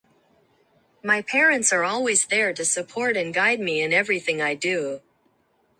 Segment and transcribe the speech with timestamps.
[1.03, 5.01] My parents are always there to support and guide me in everything I do.